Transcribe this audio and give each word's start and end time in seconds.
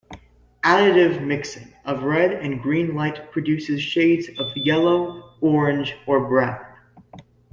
Additive 0.65 1.23
mixing 1.23 1.75
of 1.85 2.01
red 2.01 2.33
and 2.33 2.59
green 2.59 2.95
light 2.95 3.31
produces 3.31 3.83
shades 3.83 4.29
of 4.39 4.47
yellow, 4.57 5.35
orange, 5.41 5.95
or 6.07 6.27
brown. 6.27 6.59